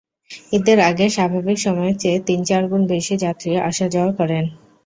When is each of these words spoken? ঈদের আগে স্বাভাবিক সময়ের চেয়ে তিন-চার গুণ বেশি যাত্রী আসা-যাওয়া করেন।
ঈদের 0.53 0.79
আগে 0.89 1.05
স্বাভাবিক 1.09 1.57
সময়ের 1.57 1.95
চেয়ে 1.97 2.19
তিন-চার 2.27 2.63
গুণ 2.67 2.81
বেশি 2.93 3.15
যাত্রী 3.23 3.49
আসা-যাওয়া 3.69 4.11
করেন। 4.13 4.43